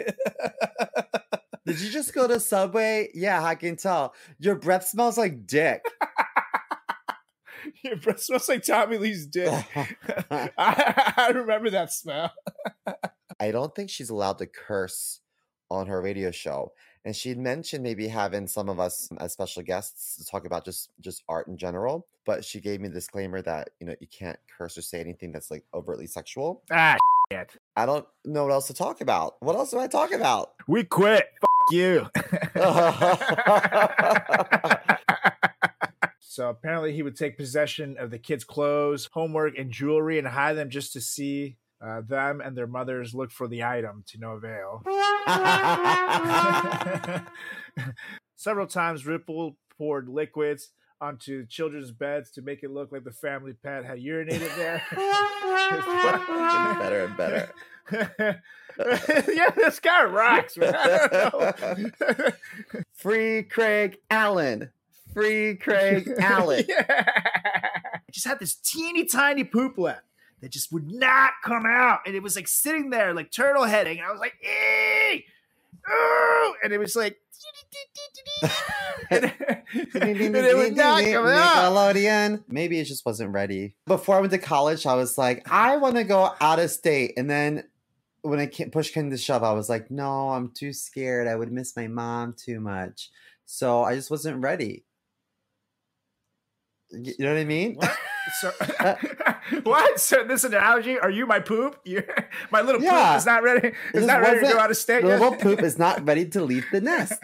[1.66, 3.10] Did you just go to Subway?
[3.14, 4.14] Yeah, I can tell.
[4.40, 5.84] Your breath smells like dick.
[7.82, 9.48] Your breath smells like Tommy Lee's dick.
[10.30, 12.32] I, I remember that smell.
[13.40, 15.20] I don't think she's allowed to curse
[15.70, 16.72] on her radio show.
[17.04, 20.88] And she'd mentioned maybe having some of us as special guests to talk about just
[21.00, 22.06] just art in general.
[22.24, 25.30] But she gave me a disclaimer that you know you can't curse or say anything
[25.30, 26.62] that's like overtly sexual.
[26.72, 26.96] Ah,
[27.30, 27.50] shit.
[27.76, 29.34] I don't know what else to talk about.
[29.40, 30.52] What else do I talk about?
[30.66, 31.28] We quit.
[31.40, 32.06] Fuck you.
[36.26, 40.54] So apparently, he would take possession of the kids' clothes, homework, and jewelry and hide
[40.54, 44.32] them just to see uh, them and their mothers look for the item to no
[44.32, 44.82] avail.
[48.36, 53.52] Several times, Ripple poured liquids onto children's beds to make it look like the family
[53.52, 54.82] pet had urinated there.
[54.90, 57.52] Getting better and better.
[59.30, 60.74] yeah, this guy rocks, man.
[60.74, 62.30] I don't know.
[62.94, 64.70] Free Craig Allen.
[65.14, 66.64] Free Craig Allen.
[66.68, 66.84] yeah.
[67.96, 70.02] I just had this teeny tiny poop left
[70.40, 72.00] that just would not come out.
[72.06, 73.98] And it was like sitting there like turtle heading.
[73.98, 75.24] And I was like, ee!
[75.90, 76.54] Ooh!
[76.62, 77.18] And it was like,
[79.10, 79.24] and,
[79.94, 81.72] and it would not come out.
[81.72, 82.44] Nickelodeon.
[82.48, 83.74] Maybe it just wasn't ready.
[83.86, 87.12] Before I went to college, I was like, I want to go out of state.
[87.16, 87.64] And then
[88.22, 91.26] when I ca- push came to shove, I was like, no, I'm too scared.
[91.28, 93.10] I would miss my mom too much.
[93.44, 94.84] So I just wasn't ready.
[97.02, 97.74] You know what I mean?
[97.74, 97.96] What?
[98.40, 98.50] So,
[99.64, 100.00] what?
[100.00, 100.98] So this analogy?
[100.98, 101.76] Are you my poop?
[101.84, 102.04] You're,
[102.50, 103.10] my little Yeah.
[103.12, 103.72] poop is not ready.
[103.92, 105.20] Is not ready to go out of state yet.
[105.20, 107.20] little poop is not ready to leave the nest.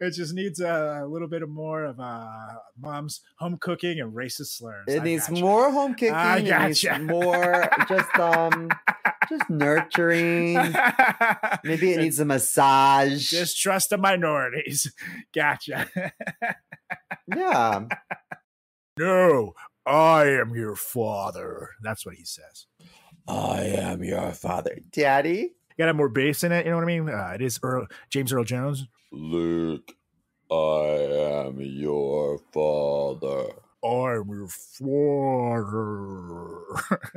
[0.00, 2.28] it just needs a, little bit of more of uh,
[2.80, 4.84] mom's home cooking and racist slurs.
[4.88, 5.40] It I needs gotcha.
[5.42, 6.14] more home cooking.
[6.14, 7.02] I It needs gotcha.
[7.02, 8.68] more just um
[9.28, 10.54] just nurturing.
[11.64, 13.30] Maybe it needs a massage.
[13.30, 14.92] Just trust the minorities.
[15.34, 15.86] Gotcha.
[17.34, 17.84] Yeah.
[18.98, 19.54] no,
[19.86, 21.70] I am your father.
[21.82, 22.66] That's what he says.
[23.26, 24.78] I am your father.
[24.90, 25.52] Daddy.
[25.78, 26.64] Got to have more bass in it.
[26.64, 27.08] You know what I mean?
[27.08, 28.86] Uh, it is Earl, James Earl Jones.
[29.12, 29.92] Luke,
[30.50, 33.52] I am your father.
[33.84, 35.70] I'm your father.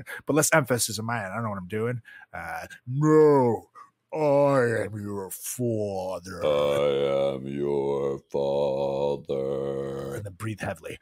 [0.27, 1.25] but less emphasis on my.
[1.25, 2.01] I don't know what I'm doing.
[2.33, 3.69] Uh, no,
[4.13, 6.45] I am your father.
[6.45, 10.15] I am your father.
[10.15, 10.99] and then breathe heavily.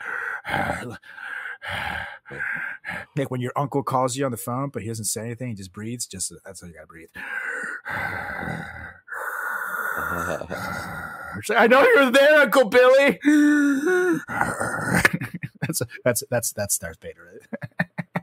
[3.15, 5.55] Like when your uncle calls you on the phone, but he doesn't say anything, he
[5.55, 6.05] just breathes.
[6.05, 7.09] Just that's how you gotta breathe.
[11.55, 13.19] I know you're there, Uncle Billy.
[15.61, 17.39] that's that's that's that's Darth Vader.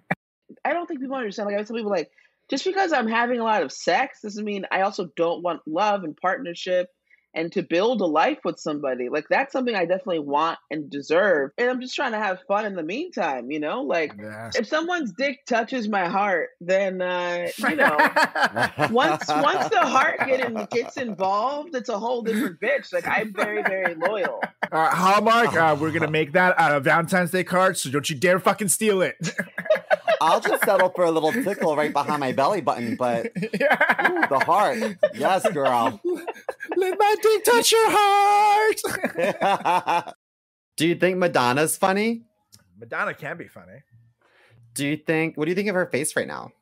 [0.64, 1.48] I don't think people understand.
[1.48, 2.10] Like I tell people, like
[2.50, 6.04] just because I'm having a lot of sex doesn't mean I also don't want love
[6.04, 6.88] and partnership
[7.34, 9.10] and to build a life with somebody.
[9.10, 11.50] Like that's something I definitely want and deserve.
[11.58, 13.82] And I'm just trying to have fun in the meantime, you know?
[13.82, 14.50] Like Yeah.
[14.54, 17.94] if someone's dick touches my heart, then uh, you know,
[18.90, 22.90] once once the heart get in, gets involved, it's a whole different bitch.
[22.90, 24.40] Like I'm very very loyal.
[24.72, 28.16] Uh, Hallmark, uh, we're gonna make that out of Valentine's Day cards, so don't you
[28.16, 29.16] dare fucking steal it.
[30.20, 34.42] I'll just settle for a little tickle right behind my belly button, but ooh, the
[34.44, 34.78] heart.
[35.14, 36.00] Yes, girl.
[36.76, 40.14] Let my dick touch your heart.
[40.76, 42.22] do you think Madonna's funny?
[42.78, 43.82] Madonna can be funny.
[44.74, 46.52] Do you think what do you think of her face right now?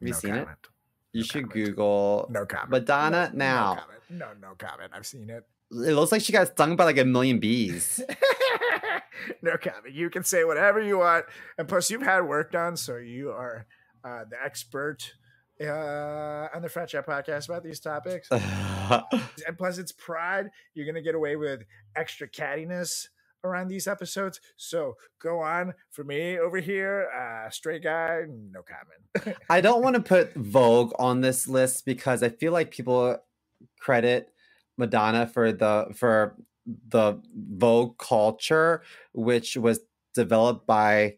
[0.00, 0.48] Have you No seen it?
[1.12, 1.66] You No should comment.
[1.66, 2.70] Google No comment.
[2.70, 3.74] Madonna No- now.
[3.74, 4.00] No comment.
[4.10, 4.90] No, no comment.
[4.94, 5.44] I've seen it.
[5.70, 8.02] It looks like she got stung by like a million bees.
[9.42, 9.94] no comment.
[9.94, 11.26] You can say whatever you want,
[11.58, 13.66] and plus you've had work done, so you are
[14.04, 15.12] uh, the expert
[15.60, 18.28] uh, on the Frat Chat podcast about these topics.
[18.30, 20.50] and plus, it's Pride.
[20.74, 21.62] You're gonna get away with
[21.94, 23.06] extra cattiness
[23.44, 24.40] around these episodes.
[24.56, 28.22] So go on for me over here, uh, straight guy.
[28.28, 29.38] No comment.
[29.48, 33.18] I don't want to put Vogue on this list because I feel like people
[33.78, 34.30] credit
[34.80, 36.34] Madonna for the for
[36.88, 39.80] the Vogue culture, which was
[40.14, 41.16] developed by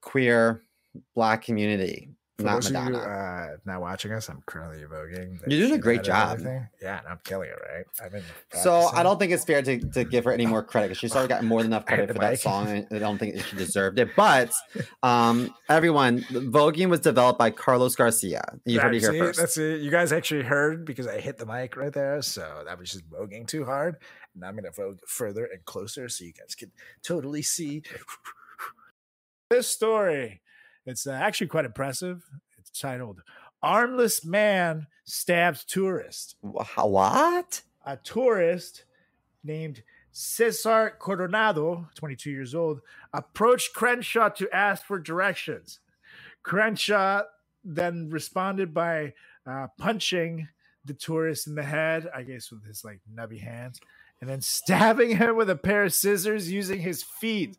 [0.00, 0.62] queer
[1.14, 2.98] black community, For not of you Madonna.
[2.98, 5.38] uh, not watching us, I'm currently voguing.
[5.46, 6.40] You're doing a great job.
[6.80, 7.84] Yeah, and I'm killing it, right?
[8.02, 8.22] I've been
[8.62, 11.14] so I don't think it's fair to, to give her any more credit because she's
[11.14, 12.68] already gotten more than enough credit for that song.
[12.68, 14.08] and I don't think she deserved it.
[14.16, 14.52] But
[15.02, 18.42] um, everyone, Voguing was developed by Carlos Garcia.
[18.64, 19.38] You heard it here first.
[19.38, 19.82] That's it.
[19.82, 22.22] You guys actually heard because I hit the mic right there.
[22.22, 23.96] So that was just voguing too hard.
[24.34, 27.82] Now I'm going to vogue further and closer so you guys can totally see
[29.50, 30.40] this story.
[30.86, 32.22] It's uh, actually quite impressive.
[32.58, 33.22] It's titled
[33.62, 36.36] Armless Man Stabs Tourist.
[36.42, 37.62] Wha- What?
[37.86, 38.84] A tourist
[39.44, 42.80] named Cesar Coronado, 22 years old,
[43.12, 45.80] approached Crenshaw to ask for directions.
[46.42, 47.22] Crenshaw
[47.64, 49.14] then responded by
[49.46, 50.48] uh, punching
[50.84, 53.80] the tourist in the head, I guess with his like nubby hands,
[54.20, 57.56] and then stabbing him with a pair of scissors using his feet,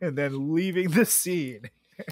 [0.00, 1.70] and then leaving the scene.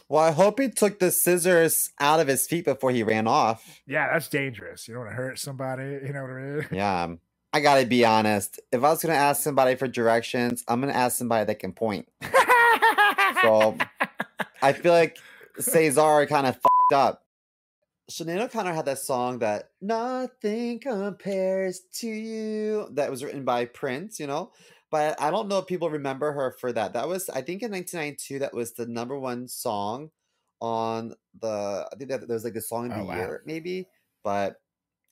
[0.09, 3.81] Well, I hope he took the scissors out of his feet before he ran off.
[3.87, 4.87] Yeah, that's dangerous.
[4.89, 5.85] You don't want to hurt somebody.
[6.05, 6.67] You know what I mean?
[6.73, 7.03] Yeah.
[7.05, 7.21] um,
[7.53, 8.61] I gotta be honest.
[8.71, 12.09] If I was gonna ask somebody for directions, I'm gonna ask somebody that can point.
[13.43, 13.77] So
[14.63, 15.19] I feel like
[15.59, 17.23] Cesar kind of fucked up.
[18.11, 24.21] Sinead O'Connor had that song that nothing compares to you that was written by Prince,
[24.21, 24.53] you know.
[24.97, 26.95] But I don't know if people remember her for that.
[26.95, 30.11] That was, I think, in 1992, that was the number one song
[30.63, 31.87] on the.
[31.93, 33.15] I think that there was like the song of the Oh, wow.
[33.17, 33.89] year, maybe.
[34.25, 34.57] But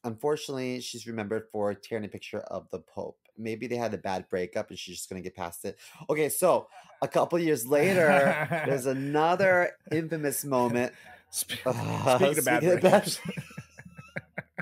[0.02, 3.18] unfortunately, she's remembered for tearing a picture of the Pope.
[3.36, 5.76] Maybe they had a bad breakup and she's just gonna get past it.
[6.08, 6.68] Okay, so
[7.02, 10.94] a couple years later, there's another infamous moment.
[11.28, 13.20] Spe- Uh, Speaking of bad speaking of bad- breakups.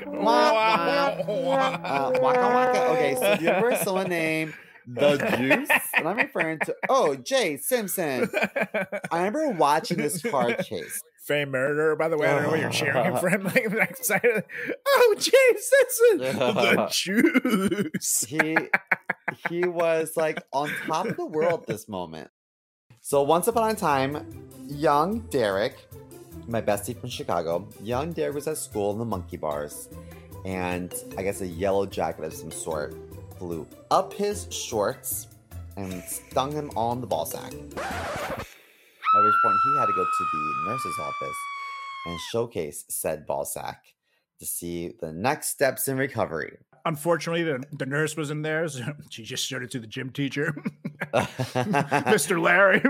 [0.05, 2.81] Wah, Uh, waka waka.
[2.91, 4.53] Okay, so do you remember someone named
[4.87, 5.69] the Juice?
[5.95, 8.29] And I'm referring to oh Jay Simpson.
[9.11, 11.01] I remember watching this car chase.
[11.25, 12.27] Fame murder, by the way.
[12.27, 13.29] I don't know what you're cheering him for.
[13.29, 14.25] I'm like the next side.
[14.25, 14.43] Of,
[14.87, 16.87] oh, Jay Simpson, the
[17.93, 18.25] juice.
[18.27, 18.57] He
[19.49, 22.29] he was like on top of the world this moment.
[23.01, 25.75] So once upon a time, young Derek,
[26.51, 29.87] my bestie from Chicago, young Derek was at school in the monkey bars,
[30.45, 32.93] and I guess a yellow jacket of some sort
[33.37, 35.27] flew up his shorts
[35.77, 37.53] and stung him on the ball sack.
[37.53, 41.37] At which point he had to go to the nurse's office
[42.07, 43.83] and showcase said ball sack
[44.39, 46.57] to see the next steps in recovery.
[46.85, 50.53] Unfortunately, the, the nurse wasn't there, so she just showed it to the gym teacher,
[51.13, 52.41] Mr.
[52.41, 52.81] Larry.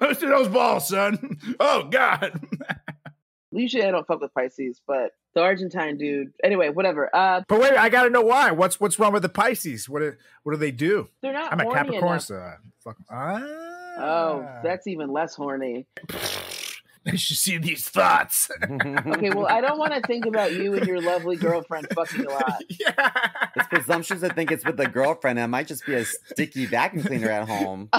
[0.00, 1.38] Let's do those balls, son.
[1.58, 2.40] Oh God.
[3.52, 6.32] Usually I don't fuck with Pisces, but the Argentine dude.
[6.44, 7.10] Anyway, whatever.
[7.14, 8.52] Uh, But wait, I gotta know why.
[8.52, 9.88] What's what's wrong with the Pisces?
[9.88, 11.08] What do, what do they do?
[11.20, 11.52] they're not.
[11.52, 12.22] I'm a Capricorn, enough.
[12.22, 12.96] so uh, fuck.
[13.10, 13.40] Ah.
[13.98, 15.86] Oh, that's even less horny.
[17.06, 18.50] You should see these thoughts.
[18.62, 22.30] Okay, well, I don't want to think about you and your lovely girlfriend fucking a
[22.30, 22.62] lot.
[22.68, 23.10] yeah.
[23.56, 25.38] It's presumptuous to think it's with a girlfriend.
[25.38, 27.90] It might just be a sticky vacuum cleaner at home.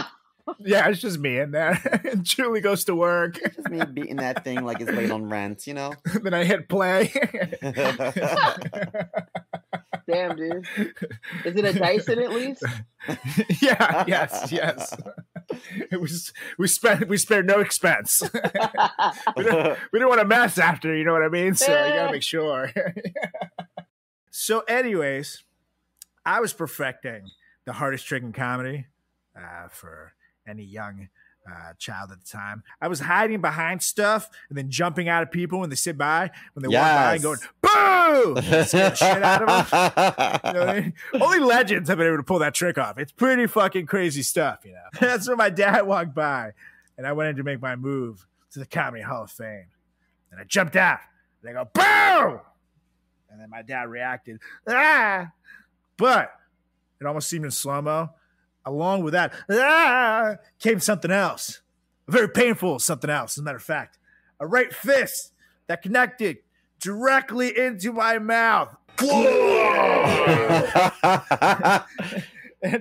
[0.60, 1.80] Yeah, it's just me in there.
[2.10, 3.40] And Julie goes to work.
[3.56, 5.94] Just me beating that thing like it's late on rent, you know?
[6.24, 7.12] then I hit play.
[10.08, 10.68] Damn, dude.
[11.46, 12.64] Is it a Dyson at least?
[13.62, 14.96] yeah, yes, yes.
[15.92, 18.22] it was we spent we spared no expense.
[19.38, 21.56] we, didn't, we didn't want to mess after, you know what I mean?
[21.56, 22.72] So you gotta make sure.
[24.30, 25.44] so, anyways,
[26.26, 27.32] I was perfecting
[27.66, 28.88] the hardest trick in comedy
[29.36, 30.14] uh, for
[30.48, 31.10] any young
[31.50, 32.64] uh, child at the time.
[32.82, 36.32] I was hiding behind stuff and then jumping out of people when they sit by,
[36.54, 40.42] when they walk by, and going boo, and shit out of them.
[40.46, 40.94] You know what I mean?
[41.22, 42.98] Only legends have been able to pull that trick off.
[42.98, 44.80] It's pretty fucking crazy stuff, you know.
[45.00, 46.52] That's when my dad walked by,
[46.98, 49.68] and I went in to make my move to the Comedy Hall of Fame,
[50.32, 51.00] and I jumped out,
[51.42, 52.40] and I go boo,
[53.30, 55.32] and then my dad reacted ah,
[55.98, 56.34] but
[57.00, 58.10] it almost seemed in slow mo.
[58.66, 61.62] Along with that, ah, came something else,
[62.08, 63.34] a very painful something else.
[63.34, 63.98] As a matter of fact,
[64.40, 65.34] a right fist
[65.68, 66.38] that connected
[66.80, 68.76] directly into my mouth.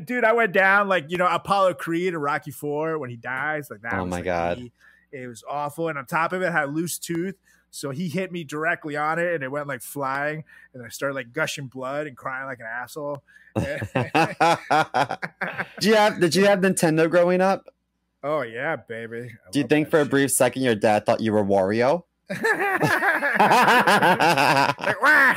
[0.05, 3.70] Dude, I went down like you know Apollo Creed or Rocky Four when he dies.
[3.70, 3.95] Like that.
[3.95, 4.59] Oh was, my like, God.
[4.59, 4.72] me.
[5.12, 7.37] It was awful, and on top of it, I had a loose tooth.
[7.71, 10.45] So he hit me directly on it, and it went like flying,
[10.75, 13.23] and I started like gushing blood and crying like an asshole.
[13.57, 13.79] did
[15.83, 17.64] you have did you have Nintendo growing up?
[18.23, 19.31] oh yeah, baby.
[19.47, 22.05] I Do you think that for a brief second your dad thought you were Wario?
[22.31, 22.43] like,
[25.03, 25.35] "Wah!"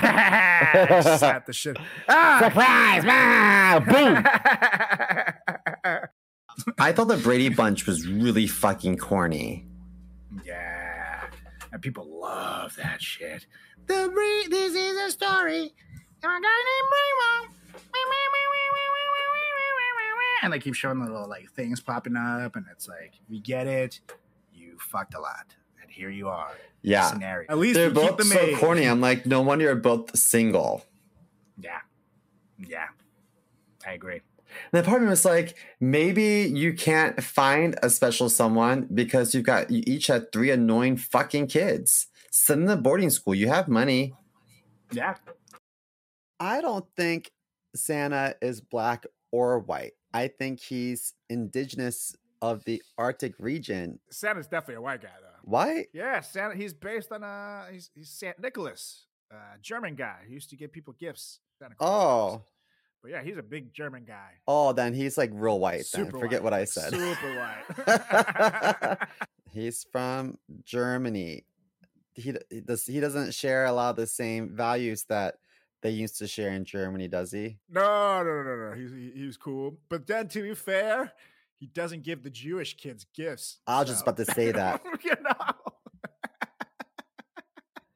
[0.74, 1.78] I just the shit.
[2.08, 2.40] Ah!
[2.44, 3.04] Surprise!
[3.86, 4.24] Boom!
[6.78, 9.66] I thought the Brady Bunch was really fucking corny.
[11.74, 13.46] Yeah, and people love that shit.
[13.88, 15.66] The Bre- this is a story.
[15.66, 15.70] of
[16.24, 17.50] a guy named Bremo.
[20.44, 23.66] And they keep showing the little like things popping up, and it's like, we get
[23.66, 24.02] it.
[24.54, 26.52] You fucked a lot, and here you are.
[26.82, 27.10] Yeah.
[27.10, 27.48] Scenario.
[27.50, 28.58] At least They're you keep both them so age.
[28.58, 28.84] corny.
[28.86, 30.84] I'm like, no wonder you're both single.
[31.58, 31.80] Yeah,
[32.58, 32.88] yeah,
[33.88, 34.20] I agree.
[34.74, 39.36] And the part of me was like, maybe you can't find a special someone because
[39.36, 42.08] you've got you each had three annoying fucking kids.
[42.32, 43.36] Send them to boarding school.
[43.36, 44.16] You have money.
[44.92, 45.16] Yeah,
[46.40, 47.32] I don't think
[47.76, 49.94] Santa is black or white.
[50.12, 54.00] I think he's indigenous of the Arctic region.
[54.10, 55.50] Santa's definitely a white guy though.
[55.50, 55.88] White?
[55.94, 56.56] Yeah, Santa.
[56.56, 60.22] He's based on uh, he's he's Saint Nicholas, uh, German guy.
[60.28, 61.40] He used to give people gifts.
[61.60, 62.42] Santa Claus.
[62.42, 62.42] Oh.
[63.04, 64.32] But yeah, he's a big German guy.
[64.48, 65.86] Oh, then he's like real white.
[65.94, 66.52] Then Super forget white.
[66.52, 66.94] what I said.
[66.94, 68.98] Super white.
[69.52, 71.44] he's from Germany.
[72.14, 72.34] He
[72.66, 72.86] does.
[72.86, 75.36] He doesn't share a lot of the same values that
[75.82, 77.58] they used to share in Germany, does he?
[77.70, 78.74] no, no, no, no.
[78.74, 79.78] He's he, he was cool.
[79.90, 81.12] But then, to be fair,
[81.58, 83.60] he doesn't give the Jewish kids gifts.
[83.68, 84.82] I was just about to say that.
[85.04, 85.63] you know.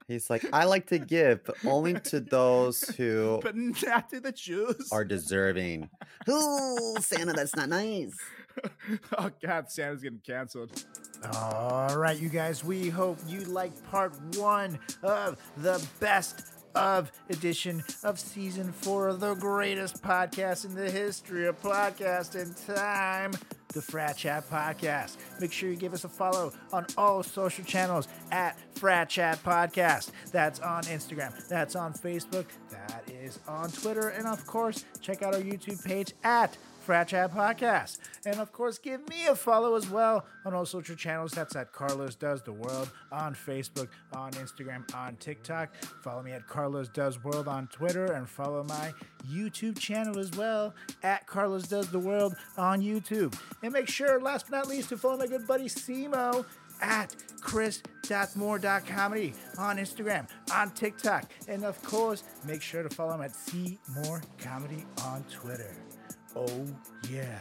[0.08, 4.32] He's like, I like to give, but only to those who but not to the
[4.32, 4.90] Jews.
[4.92, 5.90] are deserving.
[6.30, 8.18] Ooh, Santa, that's not nice.
[9.18, 10.86] oh God, Santa's getting canceled.
[11.34, 12.64] All right, you guys.
[12.64, 19.20] We hope you liked part one of the best of edition of season four of
[19.20, 23.34] the greatest podcast in the history of podcasting time.
[23.70, 25.18] The Frat Chat Podcast.
[25.40, 30.12] Make sure you give us a follow on all social channels at Frat Chat Podcast.
[30.32, 31.48] That's on Instagram.
[31.48, 32.46] That's on Facebook.
[32.70, 34.10] That is on Twitter.
[34.10, 36.58] And of course, check out our YouTube page at
[36.88, 37.98] Frat Chat Podcast.
[38.26, 41.34] And of course, give me a follow as well on all social channels.
[41.34, 45.76] That's at Carlos Does the World on Facebook, on Instagram, on TikTok.
[46.02, 48.94] Follow me at Carlos Does World on Twitter and follow my
[49.30, 50.74] YouTube channel as well
[51.04, 53.38] at Carlos Does the World on YouTube.
[53.64, 56.46] And make sure, last but not least, to follow my good buddy CMO
[56.82, 63.36] at chris.moore.comedy on Instagram, on TikTok, and of course, make sure to follow him at
[63.36, 65.76] C Moore Comedy on Twitter.
[66.38, 66.66] Oh,
[67.10, 67.40] yeah.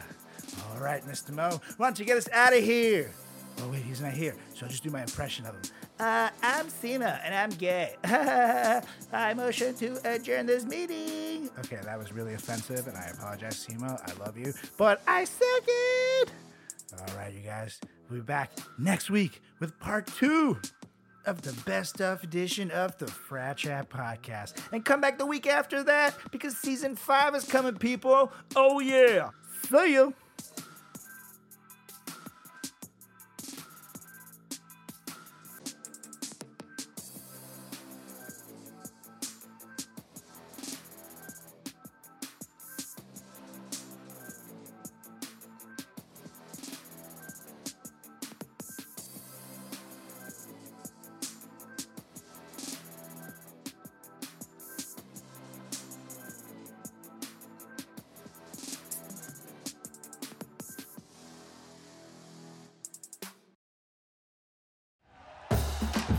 [0.71, 1.29] All right, Mr.
[1.29, 3.11] Mo, why don't you get us out of here?
[3.59, 5.61] Oh, wait, he's not here, so I'll just do my impression of him.
[5.99, 7.95] Uh, I'm Cena, and I'm gay.
[8.03, 11.49] I motion to adjourn this meeting.
[11.59, 13.99] Okay, that was really offensive, and I apologize, CMO.
[14.03, 16.33] I love you, but I second.
[16.99, 17.79] All right, you guys,
[18.09, 20.57] we'll be back next week with part two
[21.27, 24.53] of the best of edition of the Frat Chat podcast.
[24.71, 28.31] And come back the week after that because season five is coming, people.
[28.55, 29.29] Oh, yeah.
[29.69, 30.13] See you.